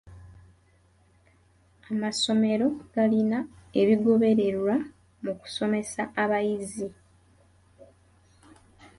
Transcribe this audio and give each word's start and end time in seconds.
Amasomero 1.91 2.67
galina 2.95 3.39
ebigobererwa 3.81 4.75
mu 5.23 5.31
kusomesa 5.39 6.01
abayizi. 6.23 6.87